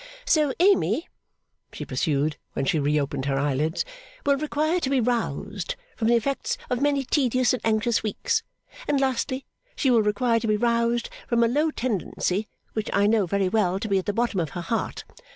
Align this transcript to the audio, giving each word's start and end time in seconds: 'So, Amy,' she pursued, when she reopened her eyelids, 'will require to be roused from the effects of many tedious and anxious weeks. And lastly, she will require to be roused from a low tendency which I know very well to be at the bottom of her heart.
'So, 0.25 0.51
Amy,' 0.59 1.07
she 1.71 1.85
pursued, 1.85 2.35
when 2.53 2.65
she 2.65 2.79
reopened 2.79 3.25
her 3.25 3.37
eyelids, 3.37 3.85
'will 4.25 4.35
require 4.35 4.79
to 4.79 4.89
be 4.89 4.99
roused 4.99 5.75
from 5.95 6.07
the 6.07 6.15
effects 6.15 6.57
of 6.71 6.81
many 6.81 7.03
tedious 7.03 7.53
and 7.53 7.61
anxious 7.63 8.01
weeks. 8.01 8.41
And 8.87 8.99
lastly, 8.99 9.45
she 9.75 9.91
will 9.91 10.01
require 10.01 10.39
to 10.39 10.47
be 10.47 10.57
roused 10.57 11.07
from 11.27 11.43
a 11.43 11.47
low 11.47 11.69
tendency 11.69 12.47
which 12.73 12.89
I 12.93 13.05
know 13.05 13.27
very 13.27 13.47
well 13.47 13.79
to 13.79 13.87
be 13.87 13.99
at 13.99 14.07
the 14.07 14.11
bottom 14.11 14.39
of 14.39 14.49
her 14.57 14.61
heart. 14.61 15.03